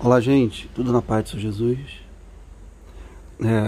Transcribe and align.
Olá, 0.00 0.20
gente, 0.20 0.70
tudo 0.76 0.92
na 0.92 1.02
paz 1.02 1.24
do 1.24 1.30
Senhor 1.30 1.42
Jesus. 1.42 1.78
É, 3.40 3.58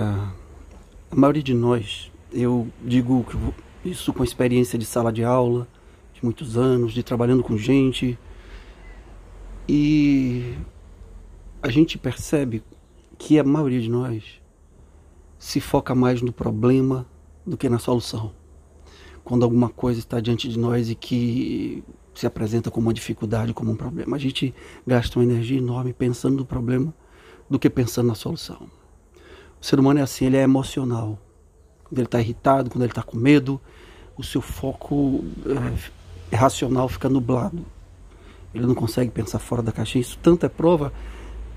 a 1.11 1.17
maioria 1.17 1.43
de 1.43 1.53
nós, 1.53 2.12
eu 2.33 2.69
digo 2.85 3.27
isso 3.85 4.12
com 4.12 4.22
experiência 4.22 4.79
de 4.79 4.85
sala 4.85 5.12
de 5.12 5.24
aula, 5.24 5.66
de 6.14 6.22
muitos 6.22 6.56
anos, 6.56 6.93
de 6.93 7.03
trabalhando 7.03 7.43
com 7.43 7.58
gente, 7.58 8.16
e 9.69 10.54
a 11.61 11.69
gente 11.69 11.98
percebe 11.98 12.62
que 13.19 13.37
a 13.37 13.43
maioria 13.43 13.81
de 13.81 13.91
nós 13.91 14.41
se 15.37 15.61
foca 15.61 15.97
mais 15.97 16.23
no 16.23 16.33
problema 16.33 17.09
do 17.45 17.57
que 17.57 17.69
na 17.69 17.81
solução. 17.81 18.31
Quando 19.25 19.43
alguma 19.43 19.69
coisa 19.69 19.99
está 19.99 20.21
diante 20.21 20.49
de 20.49 20.57
nós 20.57 20.91
e 20.91 20.95
que 20.95 21.83
se 22.14 22.27
apresenta 22.27 22.70
como 22.70 22.88
uma 22.88 22.95
dificuldade, 22.95 23.54
como 23.54 23.72
um 23.72 23.77
problema. 23.77 24.16
A 24.16 24.20
gente 24.20 24.54
gasta 24.86 25.18
uma 25.18 25.24
energia 25.24 25.59
enorme 25.59 25.92
pensando 25.92 26.36
no 26.36 26.45
problema 26.45 26.92
do 27.48 27.59
que 27.59 27.70
pensando 27.70 28.09
na 28.09 28.14
solução. 28.14 28.68
O 29.60 29.64
ser 29.64 29.78
humano 29.78 30.01
é 30.01 30.02
assim, 30.02 30.27
ele 30.27 30.37
é 30.37 30.42
emocional. 30.42 31.18
Quando 31.84 31.98
ele 31.98 32.06
está 32.06 32.20
irritado, 32.20 32.70
quando 32.70 32.82
ele 32.82 32.92
está 32.92 33.02
com 33.02 33.16
medo, 33.16 33.60
o 34.16 34.23
seu 34.23 34.41
foco 34.41 35.24
é, 36.32 36.37
racional 36.37 36.88
fica 36.88 37.09
nublado. 37.09 37.65
Ele 38.54 38.66
não 38.66 38.74
consegue 38.74 39.10
pensar 39.10 39.38
fora 39.38 39.62
da 39.62 39.73
caixinha. 39.73 40.02
Isso 40.02 40.18
tanto 40.23 40.46
é 40.46 40.48
prova 40.48 40.92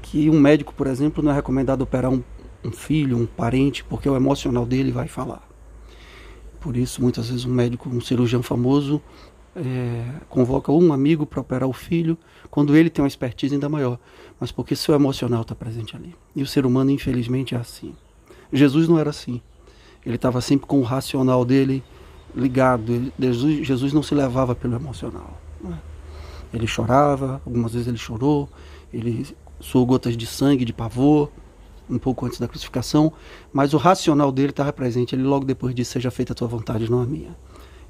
que 0.02 0.30
um 0.30 0.40
médico, 0.40 0.74
por 0.74 0.88
exemplo, 0.88 1.24
não 1.24 1.32
é 1.32 1.36
recomendado 1.36 1.82
operar 1.82 2.12
um, 2.12 2.24
um 2.64 2.72
filho, 2.72 3.18
um 3.18 3.26
parente, 3.26 3.84
porque 3.84 4.08
o 4.08 4.16
emocional 4.16 4.66
dele 4.66 4.92
vai 4.92 5.08
falar. 5.08 5.48
Por 6.60 6.78
isso, 6.78 7.02
muitas 7.02 7.30
vezes, 7.30 7.46
um 7.46 7.54
médico, 7.54 7.90
um 7.90 8.00
cirurgião 8.00 8.42
famoso, 8.42 9.02
é, 9.56 10.06
convoca 10.30 10.72
um 10.72 10.92
amigo 10.94 11.26
para 11.26 11.42
operar 11.42 11.68
o 11.68 11.74
filho, 11.74 12.18
quando 12.50 12.76
ele 12.76 12.90
tem 12.90 13.04
uma 13.04 13.08
expertise 13.08 13.54
ainda 13.54 13.70
maior, 13.70 14.00
mas 14.40 14.52
porque 14.52 14.76
seu 14.76 14.94
emocional 14.94 15.42
está 15.42 15.56
presente 15.56 15.96
ali. 15.96 16.16
E 16.36 16.42
o 16.42 16.48
ser 16.48 16.66
humano, 16.66 16.92
infelizmente, 16.92 17.56
é 17.56 17.58
assim. 17.58 17.96
Jesus 18.52 18.88
não 18.88 19.00
era 19.00 19.10
assim. 19.10 19.42
Ele 20.06 20.16
estava 20.16 20.42
sempre 20.42 20.68
com 20.68 20.80
o 20.80 20.84
racional 20.84 21.46
dele 21.46 21.84
ligado. 22.36 23.12
Jesus, 23.20 23.68
Jesus 23.68 23.94
não 23.94 24.04
se 24.04 24.14
levava 24.14 24.54
pelo 24.54 24.76
emocional. 24.76 25.40
Né? 25.62 25.80
Ele 26.54 26.68
chorava, 26.68 27.42
algumas 27.46 27.74
vezes 27.74 27.88
ele 27.88 27.98
chorou, 27.98 28.50
ele 28.94 29.26
suou 29.60 29.86
gotas 29.86 30.16
de 30.18 30.28
sangue, 30.28 30.66
de 30.66 30.74
pavor, 30.74 31.32
um 31.90 31.98
pouco 31.98 32.26
antes 32.26 32.40
da 32.40 32.48
crucificação, 32.48 33.12
mas 33.52 33.74
o 33.74 33.78
racional 33.78 34.32
dele 34.32 34.50
estava 34.50 34.72
presente. 34.74 35.16
Ele 35.16 35.24
logo 35.24 35.46
depois 35.46 35.74
disse: 35.74 35.92
Seja 35.92 36.12
feita 36.12 36.34
a 36.34 36.36
tua 36.36 36.48
vontade, 36.48 36.90
não 36.90 37.02
a 37.02 37.06
minha. 37.06 37.36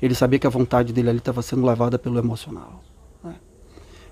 Ele 0.04 0.14
sabia 0.14 0.38
que 0.38 0.46
a 0.46 0.50
vontade 0.50 0.92
dele 0.92 1.10
ali 1.10 1.20
estava 1.20 1.42
sendo 1.42 1.66
levada 1.66 1.98
pelo 1.98 2.20
emocional. 2.20 2.84
Né? 3.24 3.36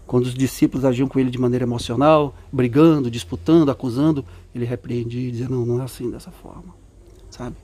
Quando 0.07 0.23
os 0.23 0.33
discípulos 0.33 0.85
agiam 0.85 1.05
com 1.05 1.19
ele 1.19 1.29
de 1.29 1.37
maneira 1.37 1.65
emocional, 1.65 2.33
brigando, 2.49 3.11
disputando, 3.11 3.69
acusando, 3.69 4.25
ele 4.55 4.63
repreendia 4.63 5.27
e 5.27 5.31
dizia: 5.31 5.49
Não, 5.49 5.65
não 5.65 5.81
é 5.81 5.83
assim 5.83 6.09
dessa 6.09 6.31
forma. 6.31 6.73
Sabe? 7.29 7.57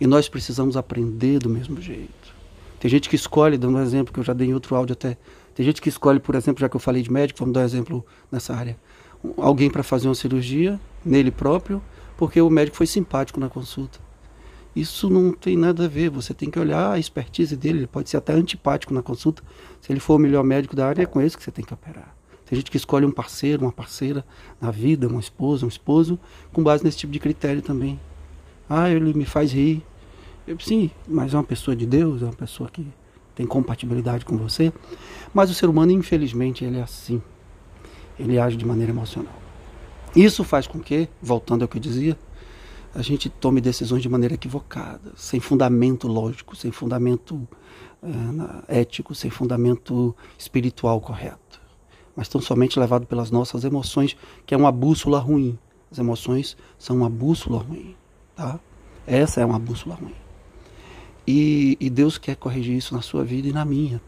E 0.00 0.04
nós 0.04 0.28
precisamos 0.28 0.76
aprender 0.76 1.38
do 1.38 1.48
mesmo 1.48 1.80
jeito. 1.80 2.34
Tem 2.80 2.90
gente 2.90 3.08
que 3.08 3.14
escolhe, 3.14 3.56
dando 3.56 3.78
um 3.78 3.82
exemplo 3.82 4.12
que 4.12 4.18
eu 4.18 4.24
já 4.24 4.32
dei 4.32 4.48
em 4.48 4.54
outro 4.54 4.74
áudio 4.74 4.94
até. 4.94 5.16
Tem 5.54 5.64
gente 5.64 5.80
que 5.80 5.88
escolhe, 5.88 6.18
por 6.18 6.34
exemplo, 6.34 6.60
já 6.60 6.68
que 6.68 6.74
eu 6.74 6.80
falei 6.80 7.02
de 7.02 7.12
médico, 7.12 7.38
vamos 7.38 7.54
dar 7.54 7.60
um 7.60 7.64
exemplo 7.64 8.04
nessa 8.32 8.52
área. 8.52 8.76
Alguém 9.36 9.70
para 9.70 9.84
fazer 9.84 10.08
uma 10.08 10.14
cirurgia 10.16 10.80
nele 11.04 11.30
próprio, 11.30 11.80
porque 12.16 12.40
o 12.40 12.50
médico 12.50 12.76
foi 12.76 12.88
simpático 12.88 13.38
na 13.38 13.48
consulta. 13.48 14.03
Isso 14.74 15.08
não 15.08 15.32
tem 15.32 15.56
nada 15.56 15.84
a 15.84 15.88
ver. 15.88 16.10
Você 16.10 16.34
tem 16.34 16.50
que 16.50 16.58
olhar 16.58 16.92
a 16.92 16.98
expertise 16.98 17.56
dele. 17.56 17.78
Ele 17.80 17.86
pode 17.86 18.10
ser 18.10 18.16
até 18.16 18.32
antipático 18.32 18.92
na 18.92 19.02
consulta. 19.02 19.42
Se 19.80 19.92
ele 19.92 20.00
for 20.00 20.16
o 20.16 20.18
melhor 20.18 20.42
médico 20.42 20.74
da 20.74 20.88
área, 20.88 21.02
é 21.02 21.06
com 21.06 21.20
esse 21.20 21.36
que 21.36 21.44
você 21.44 21.50
tem 21.50 21.64
que 21.64 21.72
operar. 21.72 22.14
Tem 22.46 22.56
gente 22.56 22.70
que 22.70 22.76
escolhe 22.76 23.06
um 23.06 23.10
parceiro, 23.10 23.62
uma 23.62 23.72
parceira 23.72 24.24
na 24.60 24.70
vida, 24.70 25.08
uma 25.08 25.20
esposa, 25.20 25.64
um 25.64 25.68
esposo, 25.68 26.18
com 26.52 26.62
base 26.62 26.84
nesse 26.84 26.98
tipo 26.98 27.12
de 27.12 27.18
critério 27.18 27.62
também. 27.62 27.98
Ah, 28.68 28.90
ele 28.90 29.14
me 29.14 29.24
faz 29.24 29.52
rir. 29.52 29.82
Eu, 30.46 30.58
sim, 30.60 30.90
mas 31.08 31.32
é 31.32 31.36
uma 31.36 31.44
pessoa 31.44 31.74
de 31.74 31.86
Deus, 31.86 32.20
é 32.20 32.26
uma 32.26 32.34
pessoa 32.34 32.68
que 32.68 32.86
tem 33.34 33.46
compatibilidade 33.46 34.24
com 34.24 34.36
você. 34.36 34.72
Mas 35.32 35.50
o 35.50 35.54
ser 35.54 35.66
humano, 35.66 35.92
infelizmente, 35.92 36.64
ele 36.64 36.78
é 36.78 36.82
assim. 36.82 37.22
Ele 38.18 38.38
age 38.38 38.56
de 38.56 38.64
maneira 38.64 38.92
emocional. 38.92 39.32
Isso 40.14 40.44
faz 40.44 40.66
com 40.66 40.78
que, 40.78 41.08
voltando 41.20 41.62
ao 41.62 41.68
que 41.68 41.78
eu 41.78 41.82
dizia, 41.82 42.16
a 42.94 43.02
gente 43.02 43.28
tome 43.28 43.60
decisões 43.60 44.02
de 44.02 44.08
maneira 44.08 44.34
equivocada, 44.34 45.12
sem 45.16 45.40
fundamento 45.40 46.06
lógico, 46.06 46.54
sem 46.54 46.70
fundamento 46.70 47.46
é, 48.68 48.80
ético, 48.80 49.14
sem 49.14 49.30
fundamento 49.30 50.14
espiritual 50.38 51.00
correto. 51.00 51.60
Mas 52.14 52.28
tão 52.28 52.40
somente 52.40 52.78
levado 52.78 53.04
pelas 53.06 53.32
nossas 53.32 53.64
emoções, 53.64 54.16
que 54.46 54.54
é 54.54 54.56
uma 54.56 54.70
bússola 54.70 55.18
ruim. 55.18 55.58
As 55.90 55.98
emoções 55.98 56.56
são 56.78 56.98
uma 56.98 57.10
bússola 57.10 57.58
ruim. 57.58 57.96
Tá? 58.36 58.60
Essa 59.04 59.40
é 59.40 59.44
uma 59.44 59.58
bússola 59.58 59.96
ruim. 59.96 60.14
E, 61.26 61.76
e 61.80 61.90
Deus 61.90 62.16
quer 62.16 62.36
corrigir 62.36 62.76
isso 62.76 62.94
na 62.94 63.02
sua 63.02 63.24
vida 63.24 63.48
e 63.48 63.52
na 63.52 63.64
minha. 63.64 64.00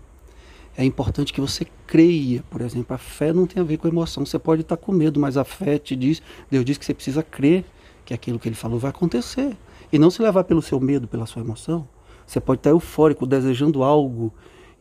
É 0.76 0.84
importante 0.84 1.32
que 1.32 1.40
você 1.40 1.66
creia, 1.86 2.44
por 2.48 2.60
exemplo. 2.60 2.94
A 2.94 2.98
fé 2.98 3.32
não 3.32 3.46
tem 3.46 3.60
a 3.60 3.64
ver 3.64 3.78
com 3.78 3.88
emoção. 3.88 4.24
Você 4.24 4.38
pode 4.38 4.60
estar 4.62 4.76
com 4.76 4.92
medo, 4.92 5.18
mas 5.18 5.36
a 5.36 5.42
fé 5.42 5.76
te 5.78 5.96
diz, 5.96 6.22
Deus 6.48 6.64
diz 6.64 6.78
que 6.78 6.84
você 6.84 6.94
precisa 6.94 7.22
crer 7.22 7.64
que 8.06 8.14
aquilo 8.14 8.38
que 8.38 8.48
ele 8.48 8.54
falou 8.54 8.78
vai 8.78 8.90
acontecer. 8.90 9.54
E 9.92 9.98
não 9.98 10.10
se 10.10 10.22
levar 10.22 10.44
pelo 10.44 10.62
seu 10.62 10.80
medo, 10.80 11.06
pela 11.06 11.26
sua 11.26 11.42
emoção. 11.42 11.86
Você 12.26 12.40
pode 12.40 12.60
estar 12.60 12.70
eufórico, 12.70 13.26
desejando 13.26 13.82
algo, 13.82 14.32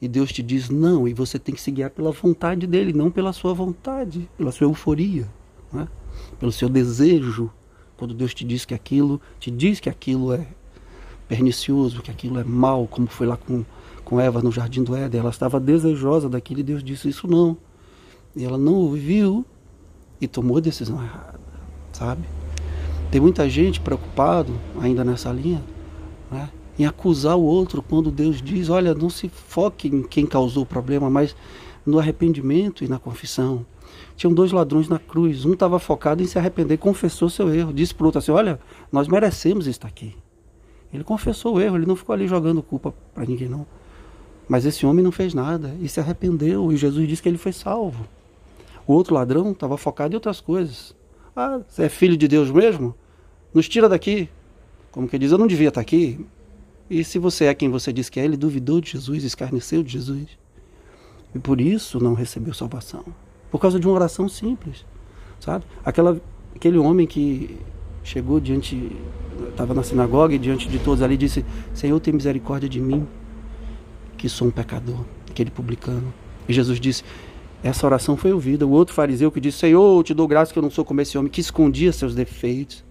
e 0.02 0.08
Deus 0.08 0.32
te 0.32 0.42
diz 0.42 0.70
não, 0.70 1.08
e 1.08 1.14
você 1.14 1.38
tem 1.38 1.54
que 1.54 1.62
se 1.62 1.72
guiar 1.72 1.90
pela 1.90 2.12
vontade 2.12 2.66
dele, 2.66 2.94
não 2.94 3.12
pela 3.12 3.34
sua 3.34 3.54
vontade, 3.54 4.30
pela 4.38 4.52
sua 4.52 4.66
euforia, 4.66 5.28
né? 5.72 5.88
pelo 6.40 6.52
seu 6.52 6.70
desejo. 6.70 7.52
Quando 7.98 8.14
Deus 8.14 8.34
te 8.34 8.44
diz 8.44 8.66
que 8.66 8.74
aquilo, 8.74 9.22
te 9.40 9.50
diz 9.50 9.80
que 9.80 9.90
aquilo 9.90 10.34
é 10.34 10.48
pernicioso, 11.28 12.02
que 12.02 12.12
aquilo 12.12 12.40
é 12.40 12.44
mal, 12.44 12.88
como 12.88 13.08
foi 13.08 13.26
lá 13.26 13.38
com, 13.38 13.64
com 14.04 14.20
Eva 14.20 14.42
no 14.42 14.52
jardim 14.52 14.84
do 14.84 14.96
Éden, 14.96 15.22
ela 15.22 15.30
estava 15.30 15.60
desejosa 15.60 16.30
daquilo 16.30 16.60
e 16.60 16.64
Deus 16.64 16.84
disse 16.84 17.08
isso 17.08 17.28
não. 17.28 17.58
E 18.36 18.44
ela 18.44 18.58
não 18.58 18.74
ouviu 18.74 19.46
e 20.20 20.28
tomou 20.28 20.58
a 20.58 20.62
decisão 20.62 21.02
errada, 21.02 21.40
sabe? 21.94 22.24
Tem 23.16 23.22
muita 23.22 23.50
gente 23.50 23.80
preocupado 23.80 24.52
ainda 24.78 25.02
nessa 25.02 25.32
linha, 25.32 25.64
né, 26.30 26.50
em 26.78 26.86
acusar 26.86 27.38
o 27.38 27.44
outro 27.44 27.82
quando 27.82 28.12
Deus 28.12 28.42
diz: 28.42 28.68
olha, 28.70 28.94
não 28.94 29.10
se 29.10 29.30
foque 29.30 29.88
em 29.88 30.04
quem 30.04 30.26
causou 30.26 30.64
o 30.64 30.66
problema, 30.66 31.10
mas 31.10 31.34
no 31.86 31.98
arrependimento 31.98 32.84
e 32.84 32.90
na 32.90 33.00
confissão. 33.00 33.66
Tinham 34.18 34.34
dois 34.34 34.52
ladrões 34.52 34.90
na 34.90 35.00
cruz, 35.00 35.46
um 35.46 35.54
estava 35.54 35.80
focado 35.80 36.22
em 36.22 36.26
se 36.26 36.38
arrepender, 36.38 36.76
confessou 36.76 37.30
seu 37.30 37.56
erro, 37.56 37.72
disse 37.72 37.96
para 37.96 38.04
o 38.04 38.08
outro 38.08 38.20
assim: 38.20 38.34
olha, 38.34 38.60
nós 38.92 39.08
merecemos 39.08 39.66
estar 39.66 39.88
aqui. 39.88 40.14
Ele 40.94 41.06
confessou 41.06 41.56
o 41.56 41.62
erro, 41.62 41.78
ele 41.78 41.86
não 41.86 41.96
ficou 41.96 42.12
ali 42.12 42.28
jogando 42.28 42.62
culpa 42.62 42.94
para 43.14 43.26
ninguém, 43.26 43.48
não. 43.48 43.66
Mas 44.46 44.66
esse 44.66 44.86
homem 44.86 45.02
não 45.02 45.14
fez 45.14 45.34
nada 45.34 45.74
e 45.80 45.88
se 45.88 46.02
arrependeu, 46.02 46.70
e 46.70 46.76
Jesus 46.76 47.08
disse 47.08 47.22
que 47.22 47.30
ele 47.30 47.38
foi 47.38 47.54
salvo. 47.54 48.06
O 48.86 48.92
outro 48.92 49.16
ladrão 49.16 49.54
estava 49.54 49.78
focado 49.78 50.12
em 50.12 50.16
outras 50.16 50.42
coisas. 50.42 50.94
Ah, 51.34 51.62
você 51.66 51.84
é 51.84 51.88
filho 51.88 52.18
de 52.18 52.28
Deus 52.28 52.52
mesmo? 52.52 52.94
Nos 53.56 53.70
tira 53.70 53.88
daqui. 53.88 54.28
Como 54.92 55.08
que 55.08 55.18
diz, 55.18 55.32
eu 55.32 55.38
não 55.38 55.48
devia 55.48 55.70
estar 55.70 55.80
aqui. 55.80 56.20
E 56.90 57.06
se 57.06 57.18
você 57.18 57.46
é 57.46 57.54
quem 57.54 57.70
você 57.70 57.94
diz 57.94 58.10
que 58.10 58.20
é, 58.20 58.26
ele 58.26 58.36
duvidou 58.36 58.82
de 58.82 58.92
Jesus, 58.92 59.24
escarneceu 59.24 59.82
de 59.82 59.94
Jesus. 59.94 60.28
E 61.34 61.40
por 61.40 61.62
isso 61.62 61.98
não 62.04 62.14
recebeu 62.14 62.54
salvação. 62.54 63.06
Por 63.50 63.60
causa 63.60 63.80
de 63.80 63.88
uma 63.88 63.96
oração 63.96 64.28
simples. 64.28 64.86
Sabe? 65.40 65.64
Aquela, 65.86 66.22
aquele 66.54 66.78
homem 66.78 67.08
que 67.08 67.58
chegou 68.04 68.42
diante, 68.42 68.92
estava 69.50 69.74
na 69.74 69.84
sinagoga 69.84 70.36
e 70.36 70.38
diante 70.38 70.68
de 70.68 70.78
todos 70.78 71.02
ali 71.02 71.16
disse: 71.16 71.46
Senhor, 71.74 71.98
tem 72.02 72.14
misericórdia 72.14 72.68
de 72.68 72.82
mim, 72.82 73.08
que 74.18 74.28
sou 74.28 74.50
um 74.50 74.52
pecador. 74.52 75.00
Aquele 75.30 75.50
publicano. 75.50 76.14
E 76.48 76.54
Jesus 76.54 76.78
disse: 76.78 77.04
essa 77.64 77.86
oração 77.86 78.16
foi 78.18 78.32
ouvida. 78.34 78.68
O 78.68 78.72
outro 78.72 78.94
fariseu 78.94 79.32
que 79.32 79.40
disse: 79.40 79.60
Senhor, 79.60 79.98
eu 79.98 80.04
te 80.04 80.14
dou 80.14 80.28
graça 80.28 80.52
que 80.52 80.60
eu 80.60 80.64
não 80.64 80.70
sou 80.70 80.84
como 80.84 81.00
esse 81.00 81.18
homem, 81.18 81.32
que 81.32 81.42
escondia 81.42 81.92
seus 81.94 82.14
defeitos. 82.14 82.84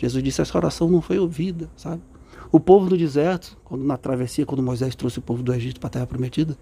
Jesus 0.00 0.22
disse: 0.22 0.40
essa 0.40 0.56
oração 0.56 0.88
não 0.88 1.00
foi 1.00 1.18
ouvida, 1.18 1.70
sabe? 1.76 2.02
O 2.50 2.58
povo 2.58 2.88
do 2.88 2.96
deserto, 2.96 3.56
quando 3.64 3.84
na 3.84 3.96
travessia, 3.96 4.44
quando 4.44 4.62
Moisés 4.62 4.94
trouxe 4.94 5.18
o 5.18 5.22
povo 5.22 5.42
do 5.42 5.54
Egito 5.54 5.78
para 5.78 5.88
a 5.88 5.90
terra 5.90 6.06
prometida, 6.06 6.56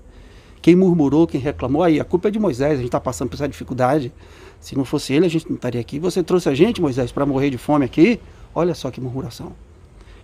quem 0.61 0.77
murmurou, 0.77 1.27
quem 1.27 1.41
reclamou, 1.41 1.83
aí 1.83 1.99
a 1.99 2.05
culpa 2.05 2.29
é 2.29 2.31
de 2.31 2.39
Moisés, 2.39 2.73
a 2.73 2.77
gente 2.77 2.87
está 2.87 3.01
passando 3.01 3.29
por 3.29 3.37
essa 3.37 3.49
dificuldade. 3.49 4.13
Se 4.61 4.77
não 4.77 4.85
fosse 4.85 5.15
ele, 5.15 5.25
a 5.25 5.31
gente 5.31 5.49
não 5.49 5.55
estaria 5.55 5.81
aqui. 5.81 5.99
Você 5.99 6.23
trouxe 6.23 6.49
a 6.49 6.55
gente, 6.55 6.81
Moisés, 6.81 7.13
para 7.13 7.25
morrer 7.25 7.49
de 7.49 7.57
fome 7.57 7.85
aqui? 7.85 8.21
Olha 8.55 8.75
só 8.75 8.91
que 8.91 9.01
murmuração. 9.01 9.53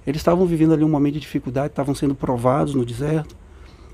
Eles 0.06 0.20
estavam 0.20 0.44
vivendo 0.44 0.74
ali 0.74 0.84
um 0.84 0.88
momento 0.88 1.14
de 1.14 1.20
dificuldade, 1.20 1.68
estavam 1.68 1.94
sendo 1.94 2.14
provados 2.14 2.74
no 2.74 2.84
deserto 2.84 3.34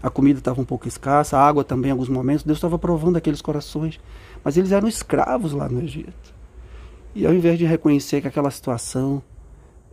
a 0.02 0.08
comida 0.08 0.38
estava 0.38 0.60
um 0.60 0.64
pouco 0.64 0.88
escassa, 0.88 1.36
a 1.36 1.46
água 1.46 1.62
também 1.62 1.90
em 1.90 1.92
alguns 1.92 2.08
momentos, 2.08 2.42
Deus 2.42 2.56
estava 2.56 2.78
provando 2.78 3.16
aqueles 3.16 3.42
corações. 3.42 4.00
Mas 4.42 4.56
eles 4.56 4.72
eram 4.72 4.88
escravos 4.88 5.52
lá 5.52 5.68
no 5.68 5.82
Egito. 5.82 6.39
E 7.14 7.26
ao 7.26 7.34
invés 7.34 7.58
de 7.58 7.64
reconhecer 7.64 8.20
que 8.20 8.28
aquela 8.28 8.50
situação 8.50 9.22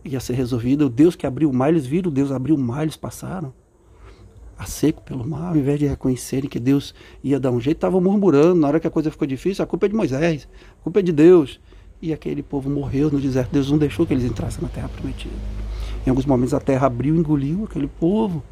ia 0.04 0.20
ser 0.20 0.34
resolvida, 0.34 0.86
o 0.86 0.88
Deus 0.88 1.16
que 1.16 1.26
abriu 1.26 1.50
o 1.50 1.52
mar, 1.52 1.68
eles 1.68 1.84
viram, 1.84 2.10
Deus 2.10 2.30
abriu 2.30 2.54
o 2.54 2.58
mar, 2.58 2.82
eles 2.82 2.96
passaram. 2.96 3.52
a 4.56 4.66
seco 4.66 5.02
pelo 5.02 5.24
mar, 5.24 5.50
ao 5.50 5.56
invés 5.56 5.78
de 5.78 5.86
reconhecerem 5.86 6.50
que 6.50 6.58
Deus 6.58 6.92
ia 7.22 7.38
dar 7.38 7.52
um 7.52 7.60
jeito, 7.60 7.76
estavam 7.76 8.00
murmurando. 8.00 8.56
Na 8.56 8.66
hora 8.66 8.80
que 8.80 8.88
a 8.88 8.90
coisa 8.90 9.08
ficou 9.08 9.26
difícil, 9.26 9.62
a 9.62 9.66
culpa 9.66 9.86
é 9.86 9.88
de 9.88 9.94
Moisés, 9.94 10.48
a 10.80 10.82
culpa 10.82 10.98
é 10.98 11.02
de 11.02 11.12
Deus. 11.12 11.60
E 12.02 12.12
aquele 12.12 12.42
povo 12.42 12.68
morreu 12.70 13.10
no 13.10 13.20
deserto. 13.20 13.52
Deus 13.52 13.70
não 13.70 13.78
deixou 13.78 14.06
que 14.06 14.12
eles 14.12 14.24
entrassem 14.24 14.62
na 14.62 14.68
terra 14.68 14.88
prometida. 14.88 15.34
Em 16.06 16.10
alguns 16.10 16.26
momentos 16.26 16.54
a 16.54 16.60
terra 16.60 16.86
abriu 16.86 17.14
e 17.14 17.18
engoliu 17.18 17.64
aquele 17.64 17.88
povo. 17.88 18.42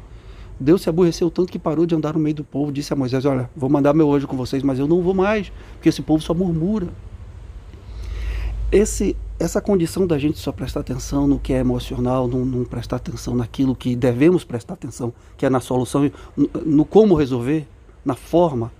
Deus 0.59 0.81
se 0.81 0.89
aborreceu 0.89 1.29
tanto 1.29 1.51
que 1.51 1.59
parou 1.59 1.85
de 1.85 1.93
andar 1.93 2.13
no 2.13 2.19
meio 2.19 2.35
do 2.35 2.43
povo. 2.43 2.71
Disse 2.71 2.91
a 2.91 2.95
Moisés: 2.95 3.25
Olha, 3.25 3.49
vou 3.55 3.69
mandar 3.69 3.93
meu 3.93 4.11
anjo 4.13 4.27
com 4.27 4.35
vocês, 4.35 4.63
mas 4.63 4.79
eu 4.79 4.87
não 4.87 5.01
vou 5.01 5.13
mais, 5.13 5.51
porque 5.73 5.89
esse 5.89 6.01
povo 6.01 6.21
só 6.21 6.33
murmura. 6.33 6.87
Esse, 8.71 9.15
essa 9.39 9.61
condição 9.61 10.05
da 10.05 10.17
gente 10.17 10.37
só 10.39 10.51
prestar 10.51 10.81
atenção 10.81 11.25
no 11.25 11.39
que 11.39 11.53
é 11.53 11.59
emocional, 11.59 12.27
não, 12.27 12.45
não 12.45 12.65
prestar 12.65 12.97
atenção 12.97 13.33
naquilo 13.33 13.75
que 13.75 13.95
devemos 13.95 14.43
prestar 14.43 14.73
atenção, 14.73 15.13
que 15.37 15.45
é 15.45 15.49
na 15.49 15.61
solução, 15.61 16.11
no, 16.35 16.49
no 16.65 16.85
como 16.85 17.15
resolver, 17.15 17.65
na 18.03 18.13
forma 18.13 18.71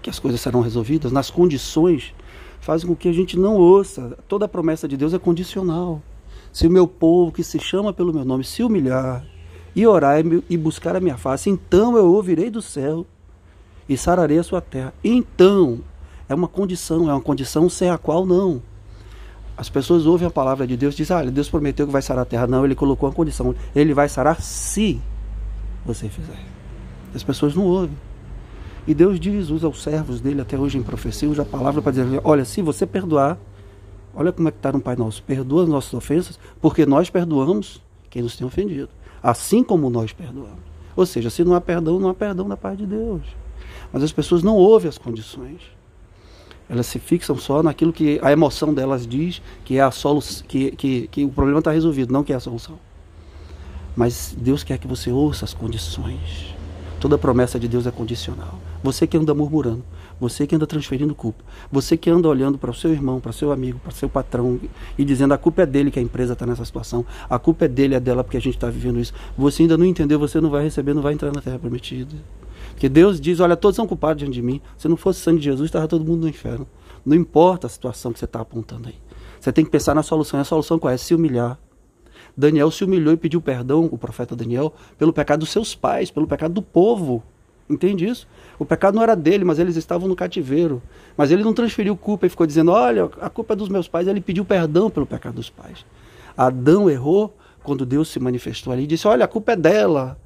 que 0.00 0.08
as 0.08 0.18
coisas 0.18 0.40
serão 0.40 0.62
resolvidas, 0.62 1.12
nas 1.12 1.30
condições, 1.30 2.14
faz 2.58 2.82
com 2.82 2.96
que 2.96 3.08
a 3.08 3.12
gente 3.12 3.38
não 3.38 3.56
ouça. 3.56 4.16
Toda 4.26 4.46
a 4.46 4.48
promessa 4.48 4.88
de 4.88 4.96
Deus 4.96 5.12
é 5.12 5.18
condicional. 5.18 6.00
Se 6.50 6.66
o 6.66 6.70
meu 6.70 6.88
povo, 6.88 7.32
que 7.32 7.44
se 7.44 7.58
chama 7.58 7.92
pelo 7.92 8.14
meu 8.14 8.24
nome, 8.24 8.44
se 8.44 8.62
humilhar 8.62 9.24
e 9.76 9.86
orar 9.86 10.20
e 10.48 10.56
buscar 10.56 10.96
a 10.96 11.00
minha 11.00 11.18
face, 11.18 11.50
então 11.50 11.98
eu 11.98 12.06
ouvirei 12.12 12.50
do 12.50 12.62
céu 12.62 13.06
e 13.86 13.96
sararei 13.96 14.38
a 14.38 14.42
sua 14.42 14.60
terra. 14.62 14.94
Então, 15.04 15.80
é 16.28 16.34
uma 16.34 16.48
condição, 16.48 17.10
é 17.10 17.12
uma 17.12 17.20
condição 17.20 17.68
sem 17.68 17.90
a 17.90 17.98
qual 17.98 18.24
não. 18.24 18.62
As 19.60 19.68
pessoas 19.68 20.06
ouvem 20.06 20.26
a 20.26 20.30
palavra 20.30 20.66
de 20.66 20.74
Deus 20.74 20.94
e 20.94 20.96
dizem, 20.96 21.14
ah, 21.14 21.22
Deus 21.22 21.50
prometeu 21.50 21.86
que 21.86 21.92
vai 21.92 22.00
sarar 22.00 22.22
a 22.22 22.24
terra. 22.24 22.46
Não, 22.46 22.64
ele 22.64 22.74
colocou 22.74 23.06
uma 23.06 23.14
condição. 23.14 23.54
Ele 23.76 23.92
vai 23.92 24.08
sarar 24.08 24.40
se 24.40 24.98
você 25.84 26.08
fizer. 26.08 26.42
As 27.14 27.22
pessoas 27.22 27.54
não 27.54 27.66
ouvem. 27.66 27.94
E 28.86 28.94
Deus 28.94 29.20
diz, 29.20 29.50
usa 29.50 29.68
os 29.68 29.82
servos 29.82 30.18
dele 30.18 30.40
até 30.40 30.58
hoje 30.58 30.78
em 30.78 30.82
profecia, 30.82 31.28
usa 31.28 31.42
a 31.42 31.44
palavra 31.44 31.82
para 31.82 31.92
dizer, 31.92 32.22
olha, 32.24 32.42
se 32.46 32.62
você 32.62 32.86
perdoar, 32.86 33.36
olha 34.14 34.32
como 34.32 34.48
é 34.48 34.50
que 34.50 34.56
está 34.56 34.72
no 34.72 34.80
Pai 34.80 34.96
Nosso, 34.96 35.22
perdoa 35.24 35.64
as 35.64 35.68
nossas 35.68 35.92
ofensas, 35.92 36.40
porque 36.58 36.86
nós 36.86 37.10
perdoamos 37.10 37.82
quem 38.08 38.22
nos 38.22 38.38
tem 38.38 38.46
ofendido. 38.46 38.88
Assim 39.22 39.62
como 39.62 39.90
nós 39.90 40.10
perdoamos. 40.10 40.64
Ou 40.96 41.04
seja, 41.04 41.28
se 41.28 41.44
não 41.44 41.54
há 41.54 41.60
perdão, 41.60 42.00
não 42.00 42.08
há 42.08 42.14
perdão 42.14 42.48
da 42.48 42.56
parte 42.56 42.78
de 42.78 42.86
Deus. 42.86 43.24
Mas 43.92 44.02
as 44.02 44.10
pessoas 44.10 44.42
não 44.42 44.56
ouvem 44.56 44.88
as 44.88 44.96
condições. 44.96 45.60
Elas 46.70 46.86
se 46.86 47.00
fixam 47.00 47.36
só 47.36 47.64
naquilo 47.64 47.92
que 47.92 48.20
a 48.22 48.30
emoção 48.30 48.72
delas 48.72 49.04
diz 49.04 49.42
que 49.64 49.76
é 49.76 49.80
a 49.80 49.90
solução, 49.90 50.46
que, 50.46 50.70
que, 50.70 51.08
que 51.08 51.24
o 51.24 51.28
problema 51.28 51.58
está 51.58 51.72
resolvido, 51.72 52.12
não 52.12 52.22
que 52.22 52.32
é 52.32 52.36
a 52.36 52.40
solução. 52.40 52.78
Mas 53.96 54.32
Deus 54.38 54.62
quer 54.62 54.78
que 54.78 54.86
você 54.86 55.10
ouça 55.10 55.44
as 55.44 55.52
condições. 55.52 56.54
Toda 57.00 57.18
promessa 57.18 57.58
de 57.58 57.66
Deus 57.66 57.88
é 57.88 57.90
condicional. 57.90 58.60
Você 58.84 59.04
que 59.04 59.16
anda 59.16 59.34
murmurando, 59.34 59.82
você 60.20 60.46
que 60.46 60.54
anda 60.54 60.64
transferindo 60.64 61.12
culpa, 61.12 61.42
você 61.72 61.96
que 61.96 62.08
anda 62.08 62.28
olhando 62.28 62.56
para 62.56 62.70
o 62.70 62.74
seu 62.74 62.92
irmão, 62.92 63.18
para 63.18 63.30
o 63.30 63.32
seu 63.32 63.50
amigo, 63.50 63.80
para 63.80 63.90
o 63.90 63.94
seu 63.94 64.08
patrão 64.08 64.60
e 64.96 65.04
dizendo 65.04 65.34
a 65.34 65.38
culpa 65.38 65.62
é 65.62 65.66
dele 65.66 65.90
que 65.90 65.98
a 65.98 66.02
empresa 66.02 66.34
está 66.34 66.46
nessa 66.46 66.64
situação, 66.64 67.04
a 67.28 67.36
culpa 67.36 67.64
é 67.64 67.68
dele, 67.68 67.96
é 67.96 68.00
dela 68.00 68.22
porque 68.22 68.36
a 68.36 68.40
gente 68.40 68.54
está 68.54 68.70
vivendo 68.70 69.00
isso. 69.00 69.12
Você 69.36 69.62
ainda 69.62 69.76
não 69.76 69.84
entendeu, 69.84 70.20
você 70.20 70.40
não 70.40 70.50
vai 70.50 70.62
receber, 70.62 70.94
não 70.94 71.02
vai 71.02 71.14
entrar 71.14 71.32
na 71.32 71.40
terra 71.40 71.58
prometida. 71.58 72.14
Porque 72.80 72.88
Deus 72.88 73.20
diz: 73.20 73.40
olha, 73.40 73.58
todos 73.58 73.76
são 73.76 73.86
culpados 73.86 74.20
diante 74.20 74.32
de 74.32 74.40
mim. 74.40 74.58
Se 74.78 74.88
não 74.88 74.96
fosse 74.96 75.20
o 75.20 75.22
sangue 75.22 75.38
de 75.38 75.44
Jesus, 75.44 75.68
estava 75.68 75.86
todo 75.86 76.02
mundo 76.02 76.22
no 76.22 76.28
inferno. 76.30 76.66
Não 77.04 77.14
importa 77.14 77.66
a 77.66 77.70
situação 77.70 78.10
que 78.10 78.18
você 78.18 78.24
está 78.24 78.40
apontando 78.40 78.88
aí. 78.88 78.94
Você 79.38 79.52
tem 79.52 79.66
que 79.66 79.70
pensar 79.70 79.94
na 79.94 80.02
solução. 80.02 80.40
E 80.40 80.42
a 80.42 80.44
solução 80.44 80.78
qual 80.78 80.90
é? 80.90 80.96
Se 80.96 81.14
humilhar. 81.14 81.58
Daniel 82.34 82.70
se 82.70 82.82
humilhou 82.82 83.12
e 83.12 83.18
pediu 83.18 83.38
perdão, 83.42 83.86
o 83.92 83.98
profeta 83.98 84.34
Daniel, 84.34 84.72
pelo 84.96 85.12
pecado 85.12 85.40
dos 85.40 85.50
seus 85.50 85.74
pais, 85.74 86.10
pelo 86.10 86.26
pecado 86.26 86.54
do 86.54 86.62
povo. 86.62 87.22
Entende 87.68 88.06
isso? 88.06 88.26
O 88.58 88.64
pecado 88.64 88.94
não 88.94 89.02
era 89.02 89.14
dele, 89.14 89.44
mas 89.44 89.58
eles 89.58 89.76
estavam 89.76 90.08
no 90.08 90.16
cativeiro. 90.16 90.80
Mas 91.18 91.30
ele 91.30 91.44
não 91.44 91.52
transferiu 91.52 91.94
culpa 91.98 92.24
e 92.24 92.30
ficou 92.30 92.46
dizendo: 92.46 92.72
Olha, 92.72 93.10
a 93.20 93.28
culpa 93.28 93.52
é 93.52 93.56
dos 93.56 93.68
meus 93.68 93.88
pais. 93.88 94.08
Ele 94.08 94.22
pediu 94.22 94.42
perdão 94.42 94.88
pelo 94.88 95.04
pecado 95.04 95.34
dos 95.34 95.50
pais. 95.50 95.84
Adão 96.34 96.88
errou 96.88 97.36
quando 97.62 97.84
Deus 97.84 98.08
se 98.08 98.18
manifestou 98.18 98.72
ali 98.72 98.84
e 98.84 98.86
disse: 98.86 99.06
Olha, 99.06 99.26
a 99.26 99.28
culpa 99.28 99.52
é 99.52 99.56
dela. 99.56 100.18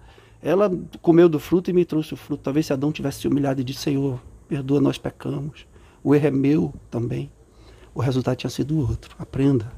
Ela 0.44 0.70
comeu 1.00 1.26
do 1.26 1.41
fruto 1.41 1.70
e 1.70 1.73
me 1.73 1.87
trouxe 1.87 2.12
o 2.12 2.19
fruto. 2.19 2.43
Talvez 2.43 2.67
se 2.67 2.73
Adão 2.75 2.93
tivesse 2.93 3.20
se 3.20 3.26
humilhado 3.26 3.62
e 3.62 3.64
disse: 3.64 3.81
Senhor, 3.81 4.20
perdoa, 4.46 4.79
nós 4.79 4.99
pecamos. 4.99 5.67
O 6.02 6.14
erro 6.14 6.26
é 6.26 6.31
meu 6.31 6.75
também. 6.91 7.32
O 7.94 8.00
resultado 8.02 8.37
tinha 8.37 8.50
sido 8.50 8.79
outro. 8.79 9.17
Aprenda. 9.19 9.73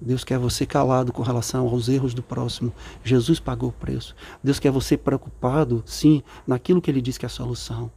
Deus 0.00 0.24
quer 0.24 0.36
você 0.36 0.66
calado 0.66 1.12
com 1.12 1.22
relação 1.22 1.68
aos 1.68 1.88
erros 1.88 2.12
do 2.12 2.24
próximo. 2.24 2.72
Jesus 3.04 3.38
pagou 3.38 3.68
o 3.68 3.72
preço. 3.72 4.16
Deus 4.42 4.58
quer 4.58 4.72
você 4.72 4.96
preocupado, 4.96 5.84
sim, 5.86 6.24
naquilo 6.44 6.82
que 6.82 6.90
ele 6.90 7.00
diz 7.00 7.16
que 7.16 7.24
é 7.24 7.28
a 7.28 7.30
solução. 7.30 7.88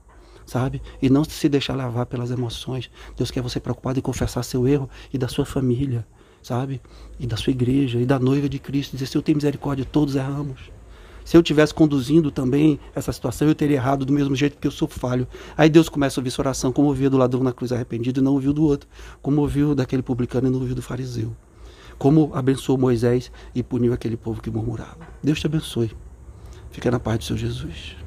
Sabe? 0.46 0.84
E 1.02 1.10
não 1.10 1.24
se 1.24 1.50
deixar 1.50 1.74
levar 1.74 2.06
pelas 2.06 2.30
emoções. 2.30 2.92
Deus 3.18 3.32
quer 3.32 3.42
você 3.42 3.60
preocupado 3.60 3.98
em 3.98 4.04
confessar 4.04 4.44
seu 4.44 4.68
erro 4.68 4.88
e 5.12 5.18
da 5.18 5.28
sua 5.28 5.48
família, 5.48 6.06
sabe? 6.44 6.80
E 7.20 7.26
da 7.26 7.36
sua 7.36 7.50
igreja 7.50 8.00
e 8.00 8.06
da 8.06 8.20
noiva 8.20 8.48
de 8.48 8.60
Cristo. 8.60 8.92
Dizer: 8.92 9.08
Se 9.08 9.18
eu 9.18 9.24
tenho 9.24 9.38
misericórdia, 9.38 9.84
todos 9.84 10.16
erramos. 10.16 10.77
Se 11.28 11.36
eu 11.36 11.44
tivesse 11.44 11.74
conduzindo 11.74 12.32
também 12.32 12.80
essa 12.96 13.12
situação, 13.12 13.50
eu 13.50 13.54
teria 13.54 13.76
errado 13.76 14.06
do 14.06 14.14
mesmo 14.14 14.34
jeito 14.34 14.58
que 14.58 14.66
eu 14.66 14.72
sou 14.72 14.88
falho. 14.88 15.28
Aí 15.58 15.70
Deus 15.70 15.90
começa 15.90 16.18
a 16.18 16.22
ouvir 16.22 16.32
sua 16.32 16.44
oração, 16.44 16.72
como 16.72 16.88
ouviu 16.88 17.10
do 17.10 17.18
ladrão 17.18 17.44
na 17.44 17.52
cruz 17.52 17.74
arrependido 17.74 18.22
e 18.22 18.24
não 18.24 18.32
ouviu 18.32 18.54
do 18.54 18.64
outro, 18.64 18.88
como 19.22 19.42
ouviu 19.42 19.76
daquele 19.76 20.02
publicano 20.02 20.48
e 20.48 20.50
não 20.50 20.62
ouviu 20.62 20.74
do 20.74 20.82
fariseu. 20.82 21.36
Como 21.98 22.32
abençoou 22.34 22.78
Moisés 22.78 23.30
e 23.54 23.62
puniu 23.62 23.92
aquele 23.92 24.16
povo 24.16 24.42
que 24.42 24.50
murmurava. 24.50 25.06
Deus 25.22 25.38
te 25.42 25.48
abençoe. 25.48 25.92
Fica 26.72 26.90
na 26.90 26.98
paz 26.98 27.18
do 27.18 27.26
seu 27.26 27.36
Jesus. 27.36 27.98